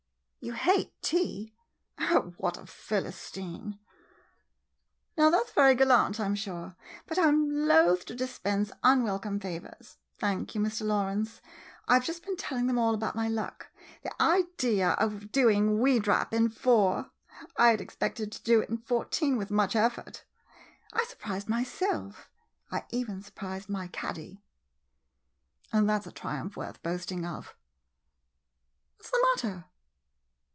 You 0.43 0.53
hate 0.53 0.91
tea? 1.03 1.53
Oh, 1.99 2.33
what 2.37 2.57
a 2.57 2.65
Philistine! 2.65 3.77
[Deprecatory 5.15 5.15
tone.] 5.15 5.19
Now, 5.19 5.29
that 5.29 5.45
's 5.47 5.51
very 5.51 5.75
gallant, 5.75 6.19
I 6.19 6.25
'm 6.25 6.33
sure— 6.33 6.75
but 7.07 7.19
I 7.19 7.27
'm 7.27 7.67
loath 7.67 8.05
to 8.05 8.15
dispense 8.15 8.71
unwelcome 8.81 9.39
favors. 9.39 9.97
Thank 10.17 10.55
you, 10.55 10.61
Mr. 10.61 10.81
Lawrence. 10.83 11.41
I 11.87 11.99
've 11.99 12.05
just 12.05 12.25
been 12.25 12.37
telling 12.37 12.65
them 12.65 12.79
all 12.79 12.95
about 12.95 13.15
my 13.15 13.27
luck. 13.27 13.69
The 14.01 14.19
idea 14.19 14.93
of 14.93 15.11
my 15.13 15.19
doing 15.27 15.77
Wee 15.79 15.99
Drap 15.99 16.33
in 16.33 16.49
four! 16.49 17.11
I 17.55 17.67
had 17.69 17.79
ex 17.79 17.95
pected 17.95 18.31
to 18.31 18.41
do 18.41 18.61
it 18.61 18.69
in 18.69 18.79
fourteen 18.79 19.37
with 19.37 19.51
much 19.51 19.75
effort! 19.75 20.25
I 20.91 21.03
surprised 21.03 21.49
myself— 21.49 22.31
I 22.71 22.85
even 22.89 23.21
surprised 23.21 23.69
my 23.69 23.89
caddy— 23.89 24.41
and 25.71 25.87
that 25.87 26.01
's 26.05 26.07
a 26.07 26.11
triumph 26.11 26.57
worth 26.57 26.81
boast 26.81 27.11
ing 27.11 27.27
of! 27.27 27.55
What 28.97 29.05
's 29.05 29.11
the 29.11 29.27
matter 29.35 29.65